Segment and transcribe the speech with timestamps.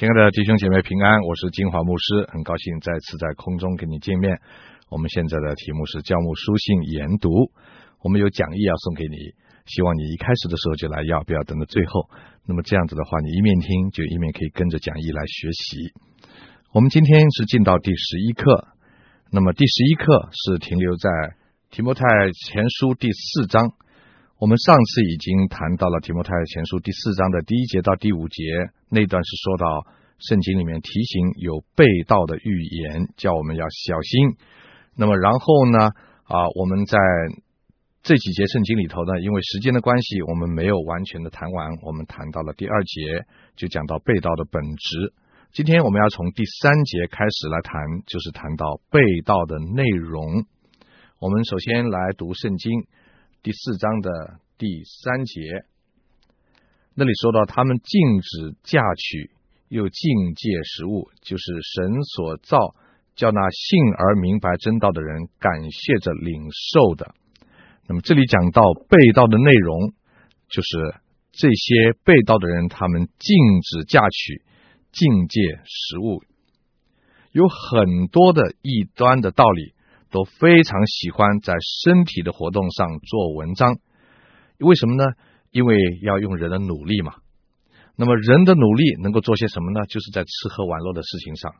[0.00, 4.40] 亲爱的弟兄姐妹平安，我是金华牧师，很高兴再次在空中跟你见面。
[4.88, 7.28] 我们现在的题目是教牧书信研读，
[8.00, 9.36] 我们有讲义要送给你，
[9.66, 12.08] 希望你一开始的时候就来要，不要等到最后。
[12.46, 15.92] 那么这样子的话，你一面听就一面可以跟着讲义来学习。
[16.72, 18.68] 我们今天是进到第十一课，
[19.30, 21.10] 那么第十一课是停留在
[21.70, 22.06] 提摩太
[22.48, 23.74] 前书第四章。
[24.40, 28.42] 我们上次已经谈到了提摩太前书第四章的第一节到第五节，
[28.88, 29.84] 那段是说到
[30.16, 34.36] 圣经里面提醒有背道的预言，叫我们要小心。
[34.96, 35.92] 那么然后呢，
[36.24, 36.96] 啊，我们在
[38.02, 41.76] 这几节圣经里头呢，因为时间的关系，我们没有完全的谈完。
[41.82, 43.26] 我们谈到了第二节，
[43.56, 45.12] 就讲到背道的本质。
[45.52, 47.76] 今天我们要从第三节开始来谈，
[48.06, 50.46] 就是谈到背道的内容。
[51.18, 52.86] 我们首先来读圣经。
[53.42, 55.40] 第四章的第三节，
[56.94, 59.30] 那里说到他们禁止嫁娶，
[59.68, 62.74] 又禁戒食物，就是神所造，
[63.16, 67.14] 叫那信而明白真道的人感谢着领受的。
[67.88, 69.94] 那么这里讲到被道的内容，
[70.50, 70.96] 就是
[71.32, 74.42] 这些被道的人，他们禁止嫁娶，
[74.92, 76.22] 禁戒食物，
[77.32, 79.72] 有很多的异端的道理。
[80.10, 83.78] 都非常喜欢在身体的活动上做文章，
[84.58, 85.04] 为什么呢？
[85.50, 87.14] 因为要用人的努力嘛。
[87.96, 89.86] 那么人的努力能够做些什么呢？
[89.86, 91.52] 就是在吃喝玩乐的事情上。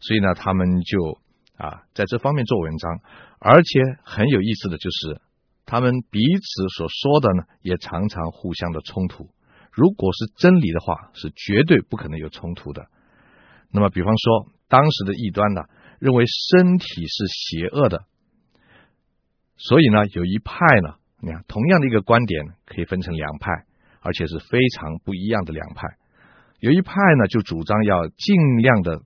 [0.00, 1.18] 所以呢，他们就
[1.56, 3.00] 啊在这方面做文章，
[3.38, 5.20] 而且很有意思的就是，
[5.66, 9.28] 他们彼此所说的呢，也常常互相的冲突。
[9.72, 12.86] 如果是真理的话，是绝对不可能有冲突的。
[13.70, 15.62] 那么，比方说当时的异端呢？
[16.00, 18.04] 认为身体是邪恶的，
[19.58, 23.52] 所以呢，有一派呢，你看，同样的一个观点可以分成两派，
[24.00, 25.86] 而且是非常不一样的两派。
[26.58, 29.02] 有一派呢，就主张要尽量的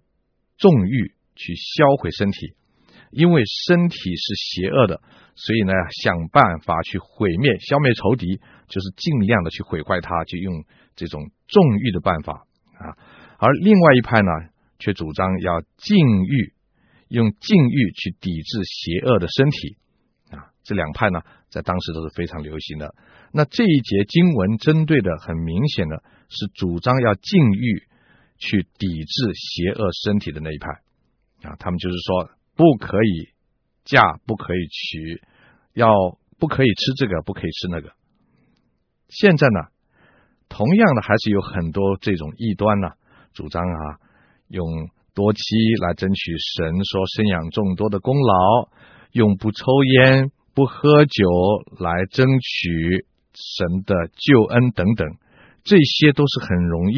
[0.56, 2.54] 纵欲去销毁身体，
[3.10, 5.02] 因为身体是邪恶的，
[5.34, 8.36] 所以呢，想办法去毁灭、消灭仇敌，
[8.68, 10.64] 就是尽量的去毁坏它，就用
[10.94, 12.46] 这种纵欲的办法
[12.78, 12.94] 啊。
[13.38, 14.30] 而另外一派呢，
[14.78, 16.54] 却主张要禁欲。
[17.08, 19.76] 用禁欲去抵制邪恶的身体
[20.30, 21.20] 啊，这两派呢，
[21.50, 22.94] 在当时都是非常流行的。
[23.32, 27.82] 那这一节经文针对的很明显的是主张要禁欲
[28.38, 30.70] 去抵制邪恶身体的那一派
[31.48, 33.28] 啊，他们就是说不可以
[33.84, 35.22] 嫁，不可以娶，
[35.74, 35.88] 要
[36.38, 37.92] 不可以吃这个，不可以吃那个。
[39.08, 39.60] 现在呢，
[40.48, 42.88] 同样的还是有很多这种异端呢，
[43.32, 44.00] 主张啊
[44.48, 44.64] 用。
[45.14, 45.40] 多妻
[45.80, 48.68] 来争取神说生养众多的功劳，
[49.12, 51.24] 用不抽烟不喝酒
[51.78, 55.08] 来争取神的救恩等等，
[55.62, 56.96] 这些都是很容易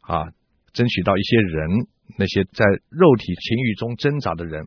[0.00, 0.32] 啊
[0.72, 1.86] 争取到一些人，
[2.18, 4.66] 那些在肉体情欲中挣扎的人，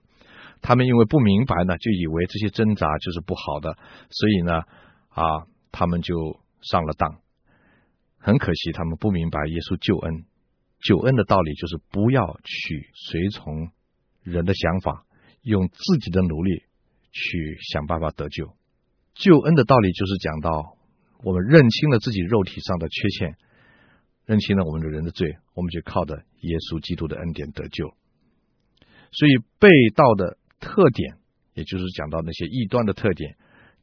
[0.61, 3.77] 他们因为不明白呢，就以为这些挣扎就是不好的，
[4.09, 4.61] 所以呢
[5.09, 7.17] 啊他们就上了当，
[8.19, 10.25] 很可惜他们不明白耶稣救恩。
[10.81, 13.71] 救恩的道理就是不要去随从
[14.21, 15.05] 人的想法，
[15.41, 16.63] 用自己的努力
[17.11, 18.53] 去想办法得救。
[19.13, 20.77] 救恩的道理就是讲到
[21.23, 23.35] 我们认清了自己肉体上的缺陷，
[24.25, 27.93] 认清了我们的人的罪，我们就靠着耶稣基督的恩典得救。
[29.11, 31.17] 所以背道的特点，
[31.53, 33.37] 也就是讲到那些异端的特点，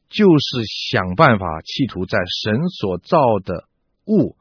[0.09, 3.67] 就是想办法企图在神所造的
[4.05, 4.37] 物。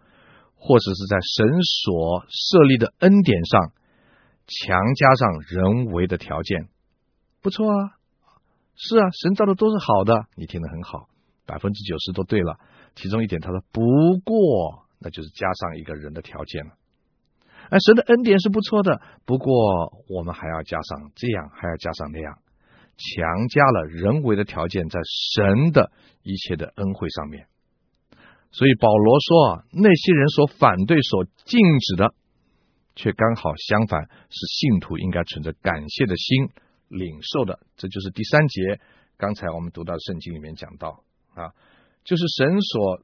[0.64, 3.72] 或者是在神所设立的恩典上
[4.46, 6.68] 强加上人为的条件，
[7.40, 7.98] 不错啊，
[8.76, 11.08] 是啊，神造的都是好的，你听得很好，
[11.46, 12.60] 百分之九十都对了。
[12.94, 13.82] 其中一点他说不
[14.24, 16.70] 过，那就是加上一个人的条件了。
[17.70, 19.52] 哎神的恩典是不错的，不过
[20.08, 22.38] 我们还要加上这样，还要加上那样，
[22.96, 25.00] 强加了人为的条件在
[25.34, 25.90] 神的
[26.22, 27.48] 一切的恩惠上面。
[28.52, 32.14] 所以保罗说啊，那些人所反对、所禁止的，
[32.94, 36.50] 却刚好相反，是信徒应该存着感谢的心
[36.88, 37.58] 领受的。
[37.76, 38.78] 这就是第三节，
[39.16, 41.02] 刚才我们读到圣经里面讲到
[41.34, 41.52] 啊，
[42.04, 43.02] 就是神所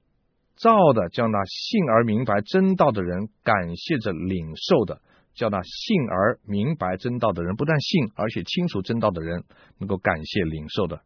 [0.56, 5.00] 造的，叫那信而明白真道的人感谢着领受的，
[5.34, 9.44] 叫那信而明白真道的人不但信，而且清楚真道的人
[9.78, 11.00] 能够感谢领受的。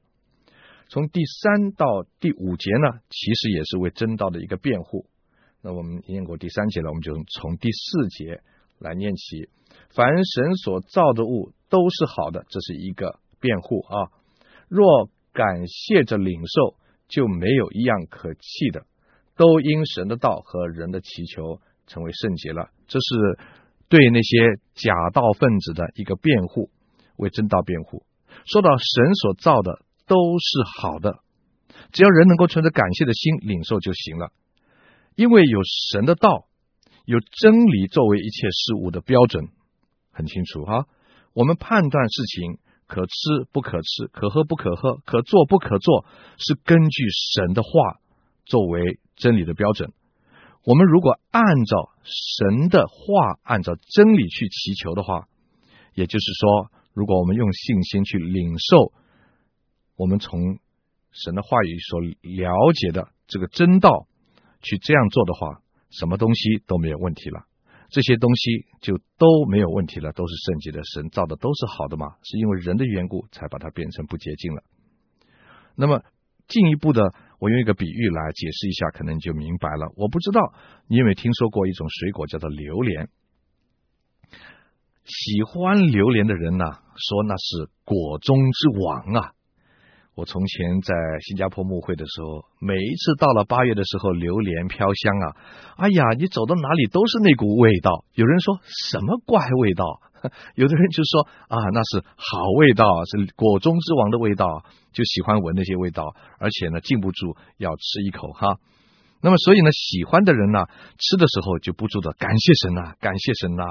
[0.88, 5.06] 从第三到第五节呢，其实也是为真道的一个辩护。
[5.62, 8.42] 那我们念过第三节了，我们就从第四节
[8.78, 9.48] 来念起。
[9.94, 14.10] 凡神所造的物都是好的，这是一个辩护啊。
[14.68, 16.76] 若感谢着领受，
[17.08, 18.84] 就没有一样可弃的，
[19.36, 22.70] 都因神的道和人的祈求成为圣洁了。
[22.86, 23.38] 这是
[23.88, 26.70] 对那些假道分子的一个辩护，
[27.16, 28.04] 为真道辩护，
[28.46, 29.80] 说到神所造的
[30.12, 30.46] 都是
[30.78, 31.20] 好的，
[31.90, 34.30] 只要人能够存着感谢的心领受就行了，
[35.16, 35.60] 因为有
[35.90, 36.44] 神的道，
[37.06, 39.48] 有真理作为一切事物的标准，
[40.10, 40.84] 很清楚哈。
[41.32, 43.12] 我们判断事情可吃
[43.52, 46.04] 不可吃，可喝不可喝，可做不可做，
[46.36, 47.04] 是根据
[47.34, 47.70] 神的话
[48.44, 49.94] 作为真理的标准。
[50.66, 55.26] 我们如果按照神的话，按照真理去祈求的话，
[55.94, 58.92] 也就是说，如果我们用信心去领受
[60.02, 60.58] 我们从
[61.12, 64.08] 神的话语所了解的这个真道，
[64.60, 67.46] 去这样做的话，什么东西都没有问题了。
[67.88, 74.64] 这些东西就都没有问题了，都是圣洁的，神造的都是好的嘛，是因为人的缘故才把它变成不洁净了。
[75.76, 76.02] 那么
[76.48, 77.14] 进一步的。
[77.42, 79.92] 我用一个比喻来解释一下，可能就明白了。
[79.96, 80.54] 我不知道
[80.86, 83.08] 你有没有听说过一种水果叫做榴莲。
[85.02, 86.64] 喜欢榴莲的人呢，
[86.94, 89.32] 说那是果中之王啊。
[90.14, 95.26] 我从前在新加坡牧会的时候，每一次到了八月的时候，榴莲飘香啊，
[95.76, 98.04] 哎呀，你走到哪里都是那股味道。
[98.14, 100.02] 有人说什么怪味道？
[100.54, 108.58] 有的人就说啊，那是好味道，是果中之王的味道，就喜欢闻那些味道，而且呢，禁不住要吃一口哈。
[109.22, 110.66] 那么，所以呢，喜欢的人呢，
[110.98, 113.64] 吃的时候就不住的感谢神呐，感谢神呐，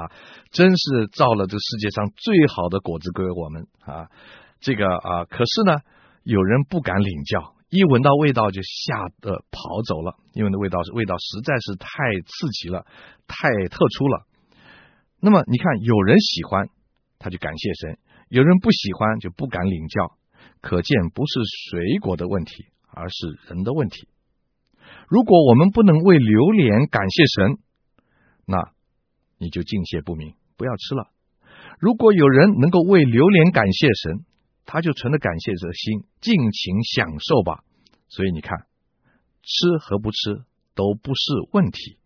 [0.50, 4.08] 真是造了这世界上最好的果子给我们啊。
[4.60, 5.78] 这个啊，可是呢，
[6.24, 11.86] 有人不敢领教，一闻到味道就吓得跑走了，因为那味道是味道实在是太
[12.26, 12.86] 刺激了，
[13.26, 14.26] 太特殊了。
[15.20, 16.68] 那么你看，有人喜欢，
[17.18, 17.96] 他就感谢神；
[18.28, 20.16] 有人不喜欢，就不敢领教。
[20.60, 21.40] 可见不是
[21.70, 24.06] 水果的问题，而是人的问题。
[25.08, 27.58] 如果我们不能为榴莲感谢神，
[28.46, 28.70] 那
[29.38, 31.08] 你就敬谢不明，不要吃了。
[31.80, 34.24] 如果有人能够为榴莲感谢神，
[34.64, 37.64] 他就存着感谢的心，尽情享受吧。
[38.08, 38.66] 所以你看，
[39.42, 40.44] 吃和不吃
[40.74, 41.98] 都不是问题，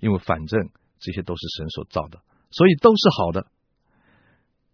[0.00, 2.22] 因为反正这些都是神所造的。
[2.50, 3.46] 所以都是好的，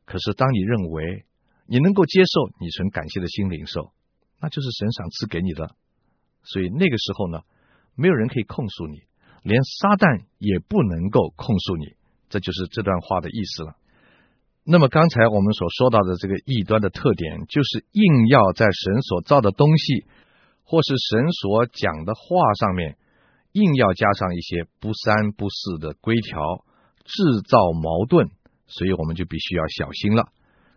[0.05, 1.25] 可是当你认为
[1.67, 3.93] 你能够接受，你存感谢的心领受，
[4.39, 5.75] 那就是神赏赐给你的。
[6.43, 7.41] 所以那个时候呢，
[7.95, 9.03] 没有人可以控诉你，
[9.43, 11.97] 连撒旦也不能够控诉你。
[12.29, 13.77] 这就是这段话的意思了。
[14.71, 20.07] 那么刚才我们所说到的这个异端的特点，就是硬要在神所造的东西，
[20.63, 22.97] 或是神所讲的话上面，
[23.51, 26.65] 硬要加上一些不三不四的规条。
[27.03, 28.31] 制造矛盾，
[28.69, 30.29] 所以我们就必须要小心了。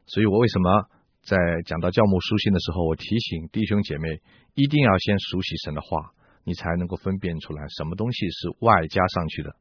[0.08, 0.88] 所以我为什么
[1.22, 4.20] 在讲到教牧书信的时候，我提醒弟兄姐妹
[4.56, 6.14] 一定要先熟悉神的话，
[6.44, 9.54] 你才能够分辨出来什么东西是外加上去的，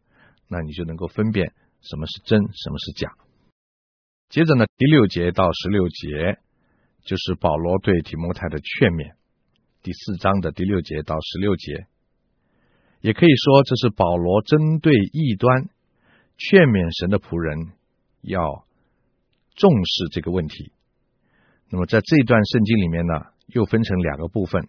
[0.48, 1.52] 那你就能够分辨
[1.82, 3.12] 什么是真，什么是假。
[4.32, 6.38] 接着呢，第六节到十六节
[7.04, 9.12] 就是保罗对提摩太的劝勉，
[9.82, 11.84] 第四章的第六节到十六节，
[13.02, 15.68] 也可以说这是保罗针对异端。
[16.38, 17.74] 劝勉神的仆人
[18.22, 18.64] 要
[19.54, 20.72] 重视这个问题。
[21.68, 24.66] 那么在这一段圣经里面呢，又分成两个部分，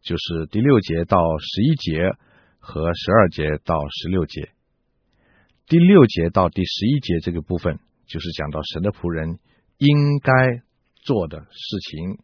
[0.00, 2.16] 就是第六节到十一节
[2.60, 4.48] 和十二节到十六节。
[5.66, 7.78] 第六节到第十一节这个部分，
[8.12, 9.38] 就是讲到神的仆人
[9.78, 10.60] 应该
[11.02, 12.18] 做的事情。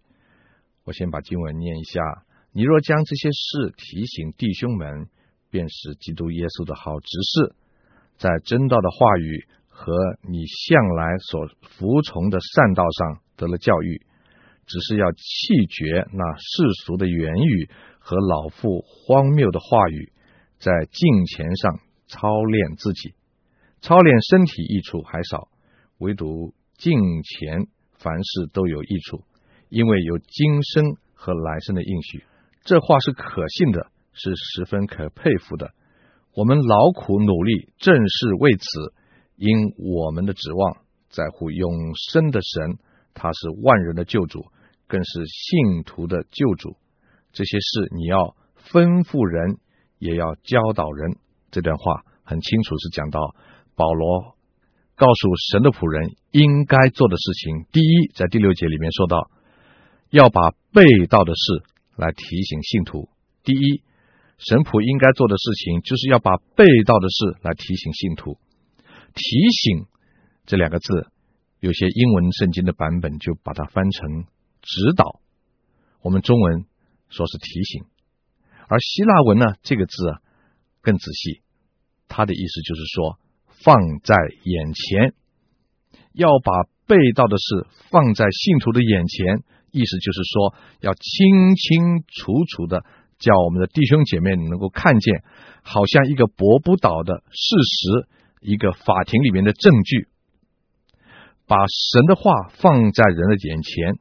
[0.85, 5.09] 我先把经文念一下：你若将这些事提醒弟兄们，
[5.49, 7.57] 便是基督耶稣的好执事。
[8.19, 9.95] 在真道的话语和
[10.29, 14.05] 你向来所服从的善道上得了教育，
[14.67, 15.19] 只是要弃
[15.71, 20.13] 绝那世俗的言语和老妇荒谬的话语，
[20.59, 23.15] 在敬虔上操练自己，
[23.81, 25.49] 操练身体益处还少，
[25.99, 29.23] 唯独敬虔凡事都有益处，
[29.69, 32.25] 因为有今生和来生的应许。
[32.63, 35.73] 这话是可信的，是十分可佩服的。
[36.35, 38.65] 我们劳苦努力，正是为此，
[39.37, 40.77] 因我们的指望
[41.09, 41.73] 在乎永
[42.11, 42.79] 生的神，
[43.15, 44.47] 他是万人的救主，
[44.87, 46.77] 更是信徒的救主。
[47.33, 48.37] 这些事你要
[48.71, 49.59] 吩咐人，
[49.99, 51.17] 也要教导人。
[51.51, 53.35] 这段话很清楚，是讲到
[53.75, 54.37] 保罗
[54.99, 57.65] 告诉神的仆人应该做的事情。
[57.71, 59.31] 第一，在第六节里面说到，
[60.11, 61.63] 要把被盗的事
[61.97, 63.09] 来提醒信徒。
[63.45, 63.83] 第一。
[64.39, 68.39] 神仆应该做的事情，就是要把被盗的事来提醒信徒。
[69.13, 69.87] 提醒
[70.47, 71.11] 这两个字，
[71.59, 74.27] 有些英文圣经的版本就把它翻成
[74.63, 75.19] 指导。
[76.03, 76.67] 我们中文
[77.09, 77.83] 说是提醒，
[78.69, 80.23] 而希腊文呢，这个字啊
[80.83, 81.43] 更仔细，
[82.07, 83.19] 它的意思就是说
[83.63, 85.15] 放在眼前，
[86.13, 92.85] 要把被盗的事放在信徒的眼前，意思就是说，要清清楚楚的
[93.19, 95.23] 叫我们的弟兄姐妹能够看见，
[95.63, 98.09] 好像一个驳不倒的事实，
[98.41, 100.09] 一个法庭里面的证据，
[101.47, 103.99] 把神的话放在人的眼前，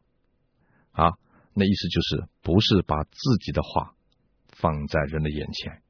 [0.91, 1.13] 啊，
[1.53, 3.93] 那意思就是不是把自己的话
[4.51, 5.81] 放在人的眼前。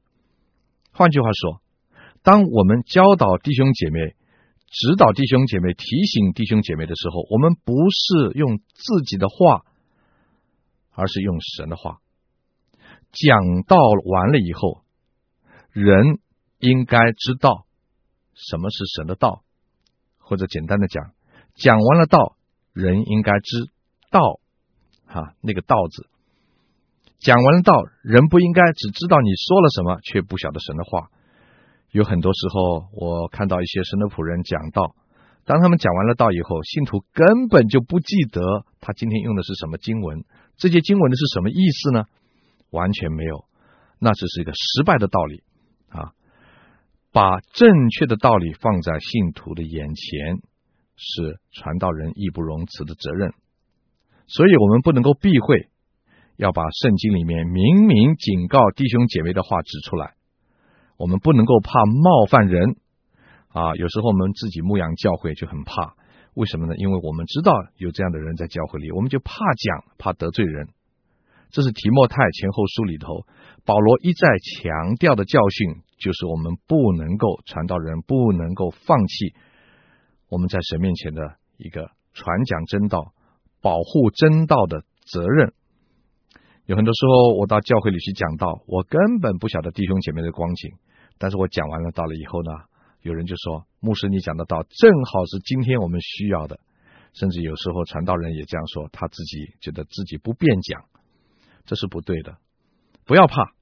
[0.92, 1.60] 换句话说，
[2.22, 4.14] 当我们教导弟兄姐妹，
[4.66, 9.64] 指导弟兄姐妹，提醒弟兄姐妹的时候，我们不是用自己的话，
[10.92, 12.00] 而是用神的话。
[13.10, 14.82] 讲道完了以后，
[15.72, 16.18] 人
[16.58, 17.64] 应该知道
[18.34, 19.42] 什么是神的道，
[20.18, 21.12] 或者简单的讲，
[21.54, 22.36] 讲完了道，
[22.74, 23.70] 人应该知
[24.10, 24.40] 道，
[25.06, 26.06] 哈，那个道字。
[27.18, 27.72] 讲完了道，
[28.02, 31.10] 人不应该只知道你说了什么，却不晓得神的话。
[31.90, 34.94] 有很多时候，我看到一些神的仆人讲道，
[35.44, 40.24] 当他们讲完了道以后，信徒根本就不记得他今天用的是什么经文，
[40.56, 42.04] 这些经文的是什么意思呢？
[42.70, 43.46] 完全没有，
[43.98, 45.42] 那只是一个失败的道理
[45.88, 46.12] 啊！
[47.10, 50.42] 把正确的道理放在信徒的眼前，
[50.96, 53.32] 是传道人义不容辞的责任，
[54.26, 55.68] 所以我们不能够避讳。
[56.36, 60.14] 要把圣经里面明明警告弟兄姐妹的话指出来，
[60.98, 62.76] 我们不能够怕冒犯人
[63.50, 63.74] 啊！
[63.76, 65.94] 有时候我们自己牧养教会就很怕，
[66.34, 66.74] 为什么呢？
[66.76, 70.68] 因为我们知道有这样的人在教会里，我们就怕讲，怕得罪人。
[71.50, 73.24] 这是提摩太前后书里头
[73.64, 79.32] 保罗一再强调的教训，就是我们不能够传道人不能够放弃
[80.28, 83.14] 我们在神面前的一个传讲真道、
[83.62, 85.54] 保护真道的责任。
[86.66, 90.74] 有很多时候，我到教会里去讲道，我根本不晓得弟兄姐妹的光景。
[91.18, 92.50] 但是我讲完了道了以后呢，
[93.02, 96.60] 有人就说：“牧师，你讲的道正好是今天我们需要的。”
[97.14, 100.84] 甚至有时候传道人也这样说，他自己觉得自己不便讲，
[101.64, 102.36] 这是不对的。
[103.04, 103.52] 不要怕，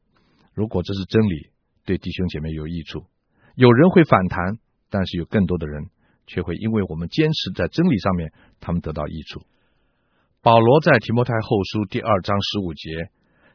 [0.52, 1.50] 如果这是真理，
[1.84, 3.06] 对弟兄姐妹有益处，
[3.54, 4.58] 有人会反弹，
[4.90, 5.86] 但是有更多的人
[6.26, 9.42] 却会因为我们坚持在真理上面，他们得到益处。
[10.42, 13.10] 保罗在提摩太后书第二章十五节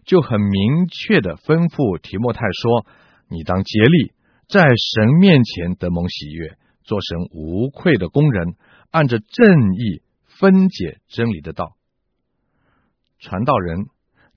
[0.06, 2.86] 就很明确的吩咐提摩太说
[3.32, 4.14] ：“你当竭力
[4.48, 8.56] 在神面前得蒙喜悦，做神无愧的工人，
[8.92, 11.76] 按着正义分解真理的道。
[13.18, 13.86] 传道人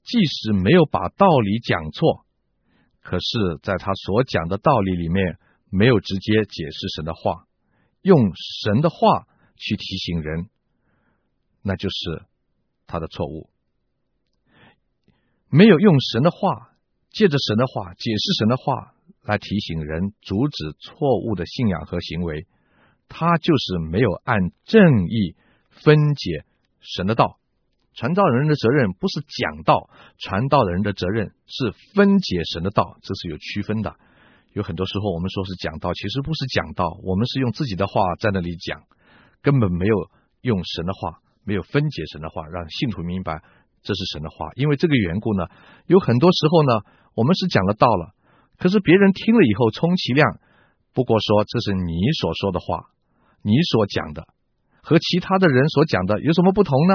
[0.02, 2.24] 即使没有把道理讲错，
[3.02, 5.38] 可是在他所讲的道理里面
[5.70, 7.46] 没有直接解释神的话，
[8.00, 8.32] 用
[8.62, 10.48] 神的话去提醒人，
[11.62, 12.24] 那就是。”
[12.86, 13.48] 他的错误，
[15.48, 16.73] 没有用神的话，
[17.14, 18.92] 借着神的话解释神的话
[19.22, 22.46] 来提醒人，阻止错误的信仰和行为，
[23.08, 25.36] 他就是没有按正义
[25.70, 26.44] 分解
[26.80, 27.38] 神的道。
[27.94, 33.94] 传道人的责任不是讲道，传道的人的责任是分解神的道，这是有区分的。
[34.52, 38.82] 有很多时候我们说是讲道，其实不是讲道，我们是用自己的话在那里讲，
[39.40, 40.10] 根本没有
[40.42, 41.20] 用神的话。
[41.46, 43.42] 没有分解神的话，让信徒明白
[43.82, 44.52] 这是神的话。
[44.54, 45.44] 因为这个缘故呢，
[45.84, 46.80] 有很多时候呢，
[47.14, 48.14] 我们是讲了道了，
[48.58, 50.38] 可是别人听了以后，充其量
[50.92, 52.90] 不过说这是你所说的话，
[53.42, 54.26] 你所讲的
[54.82, 56.94] 和其他的人所讲的有什么不同呢？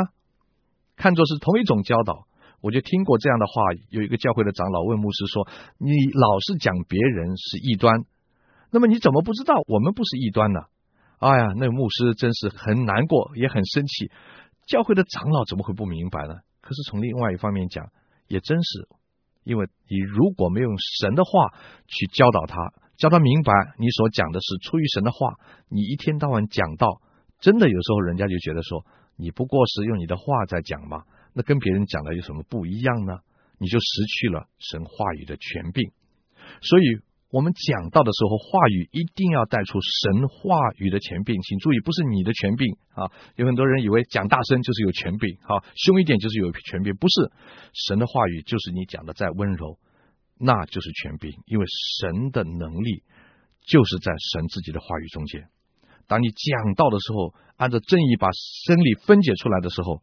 [0.95, 2.27] 看作是同一种教导。
[2.61, 3.53] 我就听过这样的话，
[3.89, 5.47] 有一个教会的长老问牧师说
[5.79, 8.03] ：“你老是讲别人是异端，
[8.69, 10.59] 那么你怎么不知道我们不是异端呢？”
[11.19, 14.11] 哎呀，那牧师真是很难过，也很生气。
[14.67, 16.33] 教会的长老怎么会不明白呢？
[16.59, 17.91] 可是从另外一方面讲，
[18.27, 18.89] 也真是，
[19.43, 21.53] 因为你如果没有用神的话
[21.87, 25.33] 去教导他，教他明白你所讲的是出于神的话，
[25.69, 27.01] 你一天到晚讲到，
[27.39, 31.03] 真的有时候人家就觉得说，你不过是用你的话在讲嘛，
[31.33, 33.19] 那跟别人讲的有什么不一样呢？
[33.57, 35.91] 你就失去了神话语的权柄，
[36.61, 36.83] 所以。
[37.31, 43.05] 我们讲到的时候，话语一定要带出神话语的权柄，请注意，不是你的权柄啊！
[43.35, 47.31] 有很多人以为讲大声就是有权柄，好，凶一点就是有权柄，不是，
[47.87, 49.77] 神的话语就是你讲的再温柔，
[50.39, 51.65] 那就是权柄，因为
[51.99, 53.03] 神的能力
[53.61, 55.47] 就是在神自己的话语中间。
[56.07, 58.29] 当你讲到的时候，按照正义把
[58.65, 60.01] 真理分解出来的时候，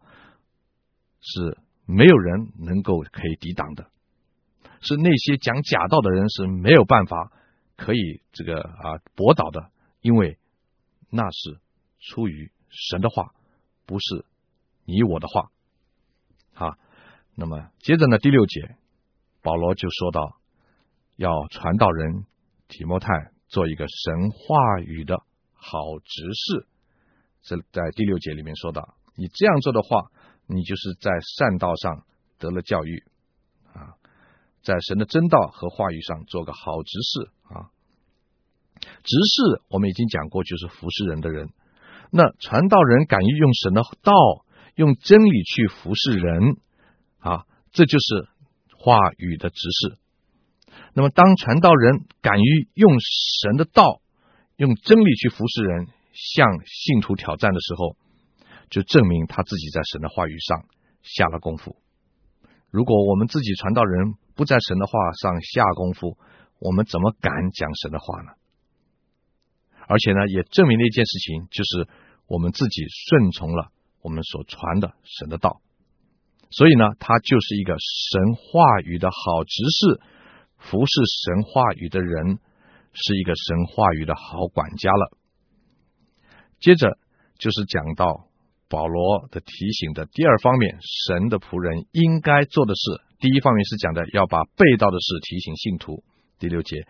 [1.20, 3.90] 是没有人能够可以抵挡的。
[4.86, 7.32] 是那些讲假道的人是没有办法
[7.76, 10.38] 可以这个啊驳倒的，因为
[11.10, 11.60] 那是
[12.00, 13.34] 出于神的话，
[13.84, 14.24] 不是
[14.84, 15.50] 你我的话。
[16.54, 16.78] 啊，
[17.34, 18.76] 那么接着呢，第六节，
[19.42, 20.38] 保罗就说到，
[21.16, 22.24] 要传道人
[22.68, 23.08] 提摩太
[23.48, 26.66] 做一个神话语的好执事。
[27.42, 30.10] 这在第六节里面说到，你这样做的话，
[30.46, 32.06] 你就是在善道上
[32.38, 33.04] 得了教育，
[34.66, 37.70] 在神的真道和话语上做个好执事啊。
[38.80, 41.50] 执事我们已经讲过，就是服侍人的人。
[42.10, 44.12] 那传道人敢于用神的道、
[44.74, 46.56] 用真理去服侍人
[47.20, 48.28] 啊，这就是
[48.76, 49.98] 话语的执事。
[50.94, 54.00] 那么，当传道人敢于用神的道、
[54.56, 57.96] 用真理去服侍人，向信徒挑战的时候，
[58.68, 60.64] 就证明他自己在神的话语上
[61.02, 61.76] 下了功夫。
[62.70, 66.16] 如果我们自己传道人不在神的话上下功夫，
[66.60, 68.32] 我们怎么敢讲神的话呢？
[69.88, 71.88] 而且呢，也证明了一件事情，就是
[72.26, 75.60] 我们自己顺从了我们所传的神的道，
[76.50, 80.00] 所以呢，他就是一个神话语的好执事，
[80.58, 80.92] 服侍
[81.24, 82.38] 神话语的人，
[82.92, 85.16] 是一个神话语的好管家了。
[86.58, 86.98] 接着
[87.38, 88.26] 就是讲到
[88.68, 93.05] 保罗的提醒的第二方面，神的仆人应该做的事。
[93.18, 96.04] 第一方面是讲的要把被盗的事提醒信徒，
[96.38, 96.86] 第六节；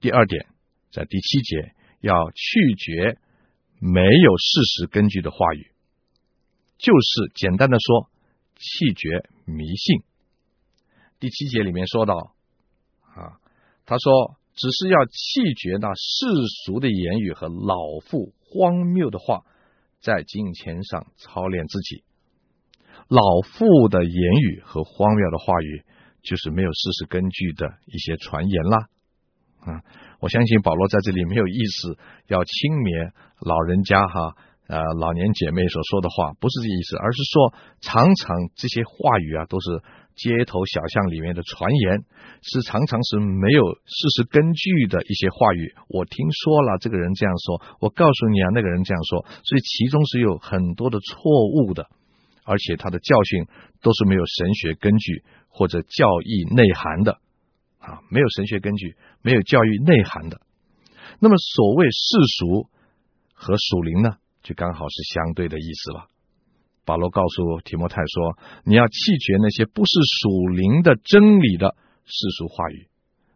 [0.00, 0.46] 第二点
[0.90, 1.74] 在第七节。
[2.02, 3.16] 要拒绝
[3.78, 5.70] 没有事实根据的话语，
[6.76, 8.10] 就是简单的说，
[8.56, 10.02] 弃绝迷信。
[11.20, 12.34] 第七节里面说到，
[13.02, 13.38] 啊，
[13.86, 16.26] 他说只是要弃绝那世
[16.66, 19.46] 俗的言语和老妇荒谬的话，
[20.00, 22.02] 在金钱上操练自己。
[23.12, 25.84] 老妇的言语和荒谬的话语，
[26.22, 28.78] 就是没有事实根据的一些传言啦，
[29.60, 29.84] 啊。
[30.20, 34.32] 我相信保罗在这里没有意思要轻蔑老人家哈，
[34.66, 37.52] 呃，老年姐妹所说的话，不是这意思，而是说
[37.82, 39.82] 常常这些话语啊，都是
[40.16, 42.06] 街头小巷里面的传言，
[42.40, 45.74] 是常常是没有事实根据的一些话语。
[45.92, 51.20] 我听说了这个人这样说，我告诉你啊，那个人这样说，所以其中是有很多的错
[51.50, 51.90] 误的，
[52.44, 53.46] 而且他的教训
[53.80, 57.18] 都是没有神学根据或者教义内涵的。
[57.78, 60.40] 啊，没有神学根据，没有教育内涵的，
[61.18, 62.68] 那么所谓世俗
[63.34, 66.08] 和属灵呢，就刚好是相对的意思了。
[66.84, 69.90] 保罗告诉提摩太说：“你要弃绝那些不是
[70.22, 71.74] 属灵的真理的
[72.04, 72.86] 世俗话语，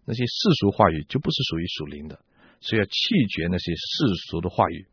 [0.05, 2.21] 那些世俗话语就不是属于属灵的，
[2.61, 2.93] 所以要弃
[3.29, 4.87] 绝那些世俗的话语。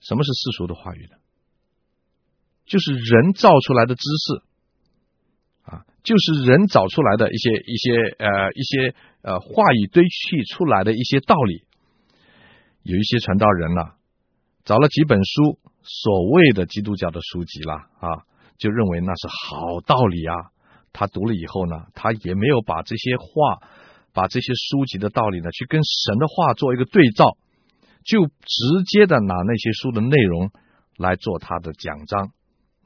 [0.00, 1.16] 什么是世俗的话语呢？
[2.66, 4.42] 就是人造出来的知识
[5.70, 11.62] 啊。”就是人找出来的一些一些呃一些呃话语堆砌出来的一些道理，
[12.82, 13.94] 有一些传道人呢、啊，
[14.64, 18.08] 找了几本书，所谓的基督教的书籍啦啊，
[18.56, 20.34] 就认为那是好道理啊。
[20.92, 23.60] 他读了以后呢，他也没有把这些话，
[24.14, 27.36] 把这些书籍的道理呢，去跟神的话做一个对照，
[28.04, 30.50] 就直接的拿那些书的内容
[30.96, 32.32] 来做他的讲章。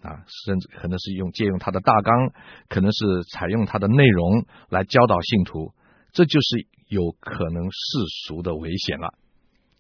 [0.05, 2.31] 啊，甚至可能是用借用他的大纲，
[2.69, 5.73] 可能是采用他的内容来教导信徒，
[6.13, 7.81] 这就是有可能世
[8.27, 9.15] 俗的危险了。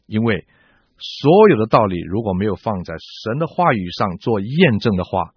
[0.06, 0.46] 因为
[0.96, 5.34] 所有的道理如果没有放在神的话语上做验证的话，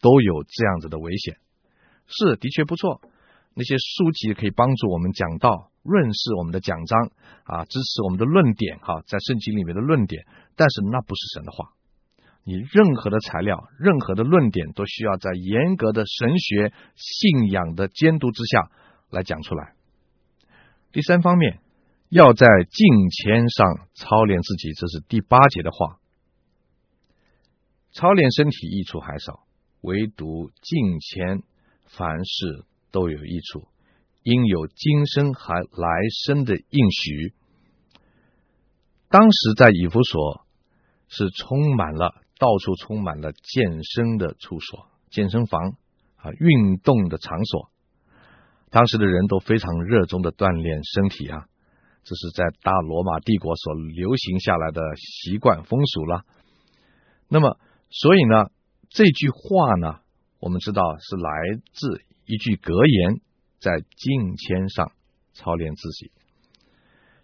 [0.00, 1.36] 都有这样子的危险。
[2.06, 3.02] 是，的确不错，
[3.54, 7.10] 那些书籍可以帮助我们讲道、润饰我们的讲章
[7.44, 10.24] 啊，支持我们的论点哈，在圣经里面的论点，
[10.56, 11.72] 但是那不是神的话。
[12.50, 18.72] 你任何的材料、任何的论点，都需要在严格的神学信仰的监督之下
[19.08, 19.74] 来讲出来。
[20.90, 21.60] 第三方面，
[22.08, 26.00] 要在敬虔上操练自己，这是第八节的话。
[27.92, 29.44] 操练身体益处还少，
[29.82, 31.44] 唯独敬虔，
[31.86, 33.68] 凡事都有益处，
[34.24, 35.88] 因有今生还来
[36.24, 37.32] 生的应许。
[39.08, 40.44] 当时在以弗所
[41.06, 42.12] 是充满了。
[42.40, 45.76] 到处充满了健身的处所、健身房
[46.16, 47.70] 啊，运动的场所。
[48.70, 51.44] 当时的人都非常热衷的锻炼身体啊，
[52.02, 56.24] 这是在大罗马帝国所流行下来的习惯风俗了。
[57.28, 57.58] 那么，
[57.90, 58.50] 所以呢，
[58.88, 60.00] 这句话呢，
[60.38, 63.20] 我们知道是来自一句格言，
[63.58, 64.92] 在敬虔上
[65.34, 66.10] 操练自己。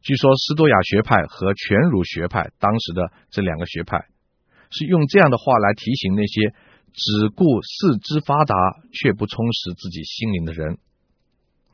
[0.02, 4.09] 据说，斯多亚学派和全儒学派当时的这两个学派。
[4.70, 6.55] 是用这样的话来提醒那些
[6.92, 8.55] 只顾四肢发达
[8.92, 10.79] 却不充实自己心灵的人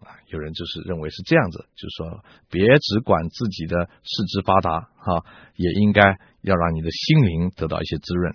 [0.00, 5.24] 啊，有人就是认为是这样子，就是说别只管自己的四肢发达哈，
[5.54, 8.34] 也应该要让你的心灵得到一些滋润。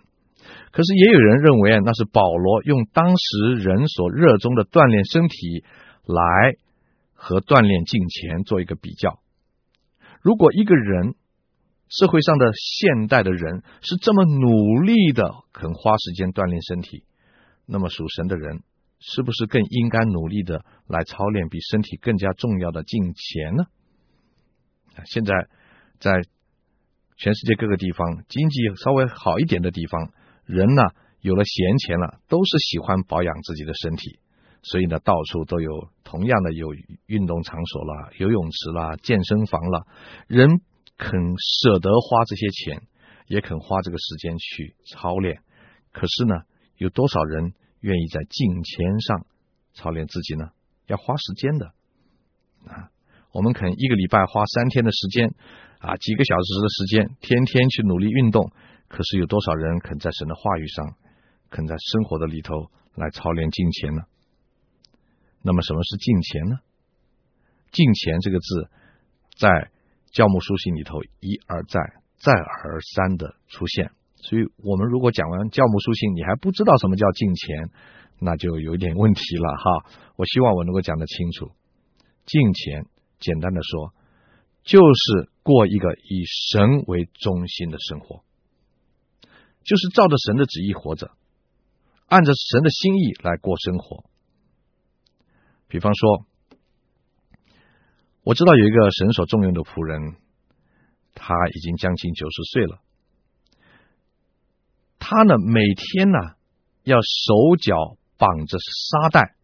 [0.72, 5.66] 可是也有人认为那是保罗用当时人所热衷的锻炼身体
[6.06, 6.56] 来
[7.14, 9.20] 和锻炼金钱做一个比较
[10.22, 11.16] 如果一个人，
[11.90, 15.24] 社会上的现代的人是这么努力的，
[15.54, 17.06] 肯花时间锻炼身体，
[17.66, 18.62] 那么属神的人
[19.00, 23.64] 是不是更应该努力的来操练比身体更加重要的敬虔呢？
[25.06, 25.34] 现在
[26.00, 26.12] 在
[27.16, 30.12] 全世界各个地方经济稍微好一点的地方，
[30.46, 30.84] 人呢
[31.22, 34.20] 有了闲钱了，都是喜欢保养自己的身体，
[34.62, 36.74] 所以呢到处都有同样的有
[37.06, 39.86] 运动场所啦、游泳池啦、健身房啦，
[40.28, 40.60] 人。
[40.98, 42.82] 肯舍得花这些钱，
[43.28, 45.42] 也肯花这个时间去操练。
[45.92, 46.42] 可是呢，
[46.78, 49.26] 有多少人愿意在敬虔上
[49.74, 50.50] 操练自己呢？
[50.88, 51.68] 要花时间的
[52.66, 52.90] 啊！
[53.32, 55.36] 我们肯一个礼拜花三天的时间
[55.80, 58.52] 啊，几个小时的时间，天天去努力运动。
[58.88, 60.96] 可是有多少人肯在神的话语上，
[61.52, 64.02] 肯在生活的里头来操练敬虔呢？
[65.44, 66.60] 那么，什么是敬虔呢？
[67.72, 68.70] 敬虔这个字
[69.38, 69.70] 在。
[70.12, 71.80] 教牧书信里头一而再、
[72.18, 77.70] 再而三的出现，所以我们如果讲完教牧书信，你还不知道什么叫敬虔，
[78.20, 79.92] 那就有点问题了哈。
[80.16, 81.52] 我希望我能够讲得清楚，
[82.26, 82.86] 敬虔
[83.20, 83.94] 简单的说，
[84.64, 88.24] 就是过一个以神为中心的生活，
[89.64, 91.12] 就是照着神的旨意活着，
[92.08, 94.06] 按着神的心意来过生活。
[95.68, 96.26] 比方说。
[98.28, 100.18] 我知道有一个神所重用的仆人，
[101.16, 102.82] 他已经将近九十岁了。
[105.00, 106.36] 他呢，每天呢
[106.84, 109.38] 要手脚绑着沙袋，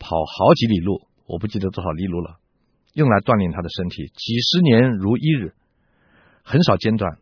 [0.00, 2.40] 跑好几里路，我不记得多少里路了，
[2.94, 5.54] 用来锻炼他的身体，几十年如一日，
[6.42, 7.16] 很少间断。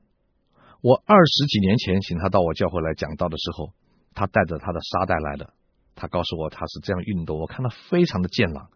[0.81, 3.75] 我二十几年前请他到我教会来讲道的时候，
[4.15, 5.53] 他带着他的沙袋来的。
[5.95, 8.71] 他告诉我他是这样运动，我看他非常的健朗，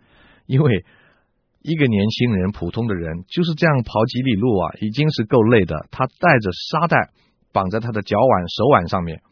[0.44, 0.84] 因为。
[1.62, 5.86] 一个年轻人，普通的人就是这样跑几里路啊，已经是够累的。
[5.90, 7.10] 他带着沙袋
[7.52, 9.22] 绑在他的脚腕、手腕上面，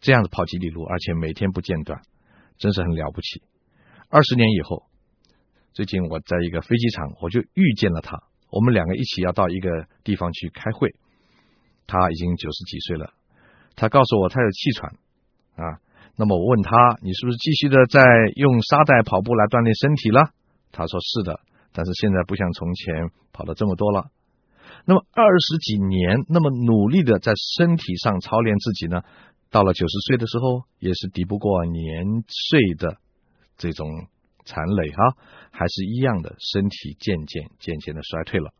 [0.00, 2.00] 这样子跑几里路，而且每天不间断，
[2.58, 3.42] 真是很了不起。
[4.08, 4.82] 二十年以后，
[5.72, 8.18] 最近我在一个飞机场，我就遇见了他。
[8.50, 10.94] 我们两个一起要到一个地方去开会。
[11.86, 13.12] 他已经九十几岁了，
[13.76, 14.92] 他告诉我他有气喘
[15.54, 15.78] 啊。
[16.16, 18.02] 那么我问他，你是不是继续的在
[18.34, 20.30] 用沙袋跑步来锻炼身体了？
[20.72, 21.40] 他说是的。
[21.72, 24.10] 但是现在不像从前跑了这么多了。
[24.86, 29.02] 那么二十几年那么努力的在身体上操练自己呢，
[29.50, 32.98] 到了九十岁的时候也是抵不过年岁的
[33.56, 33.86] 这种
[34.44, 35.16] 残累哈，
[35.50, 38.52] 还是一样的身体渐渐渐渐的衰退了。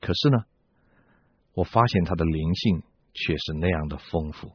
[0.00, 0.38] 可是呢，
[1.52, 2.82] 我发现他的灵性
[3.12, 4.52] 却是那样的丰富，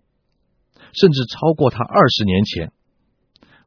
[0.94, 2.72] 甚至超过他二十年前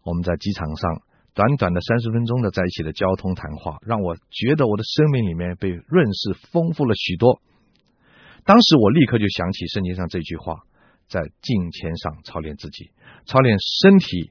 [0.03, 1.03] 我们在机场上。
[1.35, 7.41] 短短的三十分钟的在一起的交通谈话，让我觉得我的生命里面被润饰丰富了许多。
[8.45, 10.61] 当时我立刻就想起圣经上这句话：
[11.09, 12.91] 在镜前上操练自己，
[13.25, 14.31] 操练身体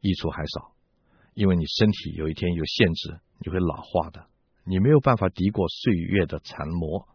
[0.00, 0.72] 益处还少，
[1.34, 4.24] 因为你身体有一天有限制，你会老化的，
[4.64, 7.06] 你没有办法敌过岁月的残磨。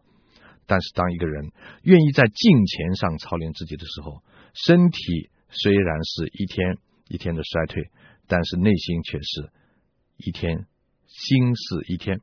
[0.66, 1.50] 但是当一个人
[1.82, 4.22] 愿意在镜前上操练自己的时候，
[4.54, 6.78] 身体虽然是一天
[7.08, 7.90] 一天的衰退。
[8.28, 9.50] 但是内心却是
[10.18, 10.66] 一天
[11.06, 12.20] 心事一天，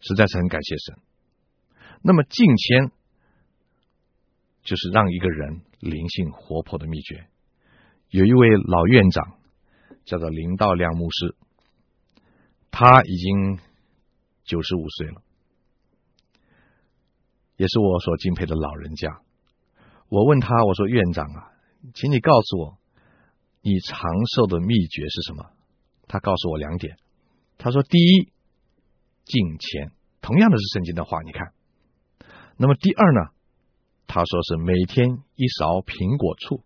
[0.00, 0.96] 实在是很感谢神。
[2.02, 2.90] 那么敬虔
[4.62, 7.28] 就是让一个人灵性活泼的秘诀。
[8.08, 9.38] 有一位老院长
[10.04, 11.36] 叫做林道亮牧师，
[12.70, 13.58] 他已经
[14.44, 15.22] 九十五岁了，
[17.56, 19.20] 也是我所敬佩的老人家。
[20.08, 21.52] 我问他，我说院长啊，
[21.94, 22.81] 请你告诉我。
[23.62, 25.46] 你长寿的秘诀是什么？
[26.08, 26.96] 他告诉我两点。
[27.58, 28.32] 他说：第一，
[29.24, 31.52] 敬虔，同样的是圣经的话，你看。
[32.56, 33.30] 那么第二呢？
[34.08, 36.62] 他说是每天一勺苹果醋。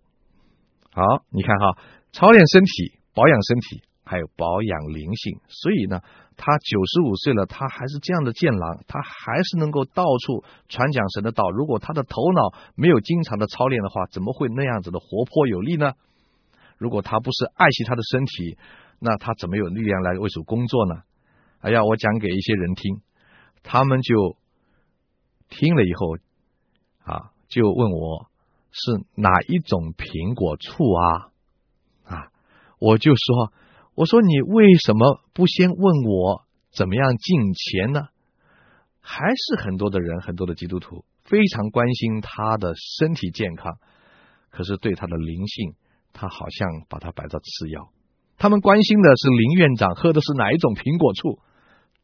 [0.90, 1.78] 好，你看哈，
[2.12, 5.38] 操练身体，保养身体，还有保养灵性。
[5.46, 6.00] 所以呢，
[6.36, 11.50] 他九十五岁了，他还是这样的健朗，他还是能够到处传讲神的道。
[11.50, 15.92] 如果他的头脑没有经常的操练的话，怎么会那样子的活泼有力呢？
[16.78, 18.58] 如果他不是爱惜他的身体，
[18.98, 21.02] 那他怎么有力量来为主工作呢？
[21.60, 23.00] 哎呀，我讲给一些人听，
[23.62, 24.36] 他们就
[25.48, 26.16] 听了以后
[27.02, 28.30] 啊，就问我
[28.70, 31.32] 是哪一种苹果醋啊？
[32.04, 32.28] 啊，
[32.78, 33.52] 我就说，
[33.94, 38.08] 我说你为什么不先问我怎么样进钱呢？
[39.00, 43.78] 还是很多的人，很多的基督徒非常关心他的身体健康，
[44.50, 45.74] 可是对他的灵性。
[46.18, 47.92] 他好像把它摆在次要，
[48.38, 51.42] 他们关心的是林院长喝的是哪一种苹果醋，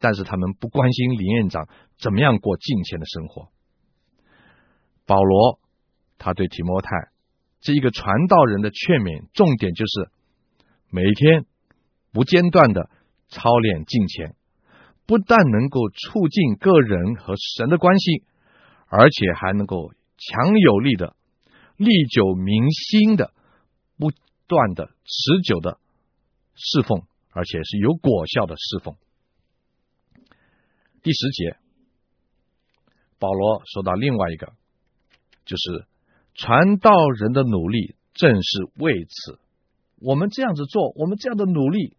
[0.01, 1.66] 但是他们不关心林院长
[1.98, 3.48] 怎么样过敬虔的生活。
[5.07, 5.59] 保罗
[6.18, 6.90] 他对提摩太
[7.62, 10.11] 这一个传道人的劝勉，重点就是
[10.90, 11.46] 每天
[12.12, 12.90] 不间断的
[13.29, 14.35] 操练敬虔，
[15.07, 18.25] 不但能够促进个人和神的关系，
[18.88, 21.16] 而且还能够强有力的、
[21.77, 23.33] 历久弥新的、
[24.02, 24.10] 不
[24.48, 25.78] 断的、持久的
[26.56, 28.96] 侍奉，而且是有果效的侍奉。
[31.04, 31.56] 第十节，
[33.20, 34.54] 保罗说到另外一个，
[35.44, 35.86] 就是
[36.34, 39.38] 传道人的努力正是为此。
[40.00, 41.96] 我们这样子做，我们这样的努力，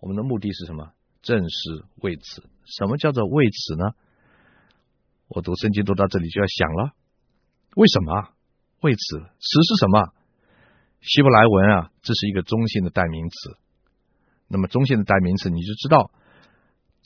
[0.00, 0.92] 我们的目的是什么？
[1.22, 2.44] 正是为此。
[2.66, 3.94] 什么叫做为此呢？
[5.28, 6.92] 我读圣经读到这里就要想了，
[7.76, 8.28] 为什么？
[8.82, 10.13] 为此，此是什么？
[11.04, 13.36] 希伯来文啊，这是一个中性的代名词。
[14.48, 16.10] 那么中性的代名词，你就知道。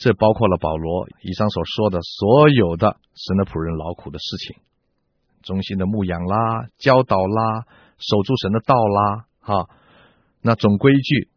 [0.01, 4.63] 这包括了保罗以上所说的所有的神的仆人劳苦的事情，
[5.43, 7.67] 忠心的牧养啦、教导啦、
[7.99, 9.69] 守住神的道啦，哈，
[10.41, 11.29] 那总规矩，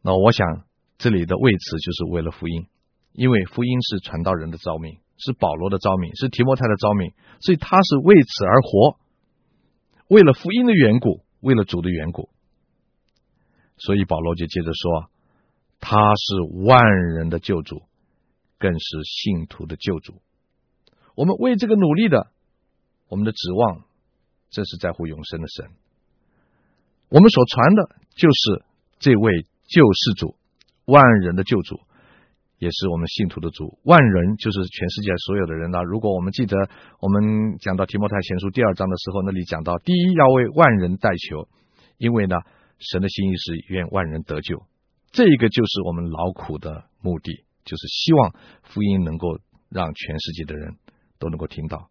[0.00, 0.64] 那我想
[0.96, 2.68] 这里的为此就是为了福音，
[3.12, 8.96] 因为福音是传道人的召命，是保罗的召命，是提摩太的召命，所以他是为此而活，
[10.08, 12.30] 为了福音的缘故，为了主的缘故，
[13.76, 15.10] 所以保罗就接着说，
[15.80, 16.82] 他是万
[17.14, 17.82] 人的救主。
[18.62, 20.20] 更是信徒的救主。
[21.14, 22.30] 我们为这个努力的，
[23.08, 23.84] 我们的指望，
[24.50, 25.70] 这是在乎永生的神。
[27.08, 28.62] 我们所传的，就是
[28.98, 30.36] 这位救世主，
[30.84, 31.80] 万人的救主，
[32.60, 33.80] 也是我们信徒的主。
[33.84, 35.82] 万人就是全世界所有的人呢。
[35.82, 36.54] 如果我们记得，
[37.00, 41.48] 我们讲到提摩太前书第二章的时候，那里讲到，第一要为万人代求，
[41.96, 42.36] 因为呢，
[42.78, 44.62] 神的心意是愿万人得救，
[45.10, 47.44] 这个就是我们劳苦的目的。
[47.62, 50.76] 就是希望福音能够让全世界的人
[51.18, 51.88] 都能够听到。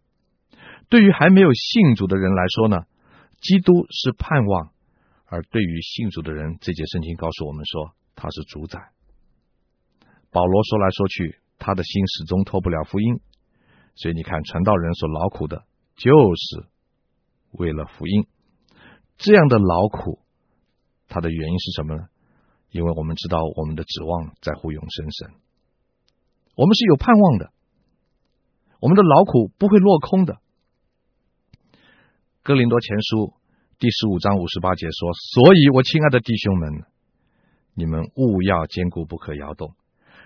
[0.89, 2.77] 对于还没有信主的人来说呢，
[3.39, 4.71] 基督是盼望；
[5.25, 8.79] 而对于信主的人，这节圣经告诉我们说他是主宰。
[10.31, 13.19] 保罗说来说去，他的心始终脱不了福音。
[13.95, 15.65] 所以你看，传道人所劳苦的，
[15.95, 16.67] 就是
[17.51, 18.27] 为了福音。
[19.17, 20.19] 这样的劳苦，
[21.09, 22.07] 它的原因是什么呢？
[22.71, 25.33] 因为我们知道，我们的指望在乎永生神。
[26.55, 27.51] 我们是有盼望的，
[28.79, 30.37] 我们的劳苦不会落空的。
[32.43, 33.33] 哥林多前书
[33.79, 36.85] 第十五章五十八节说：“所以我亲爱的弟兄们，
[37.73, 39.73] 你们勿要坚固，不可摇动，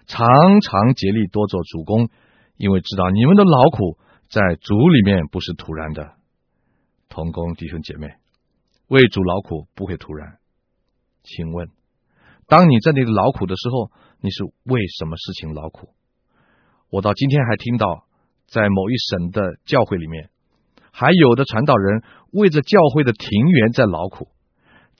[0.05, 0.27] 常
[0.61, 2.09] 常竭力多做主工，
[2.57, 3.97] 因为知道你们的劳苦
[4.29, 6.13] 在主里面不是突然的。
[7.09, 8.07] 同工弟兄姐妹，
[8.87, 10.37] 为主劳苦不会突然。
[11.23, 11.69] 请问，
[12.47, 15.89] 当你在那个劳苦的时候，你是为什么事情劳苦？”
[16.89, 18.05] 我到今天还听到，
[18.47, 20.29] 在某一省的教会里面，
[20.91, 24.27] 还有的传道人为着教会的庭园在劳苦，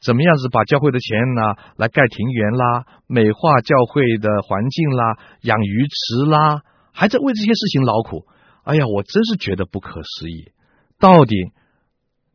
[0.04, 6.62] 怎么样子把教会的钱呢来盖庭园啦，美化教会的环境啦，养鱼池啦，
[6.92, 8.28] 还在为这些事情劳苦。
[8.64, 10.52] 哎呀，我真是觉得不可思议。
[11.00, 11.36] 到底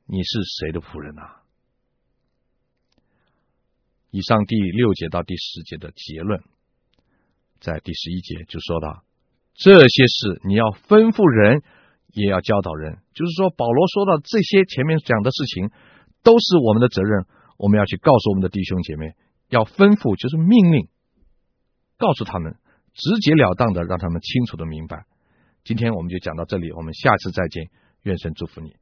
[0.06, 1.42] 你是谁的仆人啊？
[4.10, 6.40] 以上第六节到第十节的结论，
[7.60, 9.04] 在第十一节就说到。
[9.54, 11.62] 这些事你要吩咐人，
[12.12, 12.98] 也要教导人。
[13.12, 15.70] 就是说，保罗说到这些前面讲的事情，
[16.22, 17.26] 都是我们的责任。
[17.58, 19.12] 我们要去告诉我们的弟兄姐妹，
[19.50, 20.88] 要吩咐，就是命令，
[21.98, 22.56] 告诉他们，
[22.94, 25.04] 直截了当的让他们清楚的明白。
[25.64, 27.68] 今天我们就讲到这里，我们下次再见。
[28.02, 28.76] 愿神祝福你。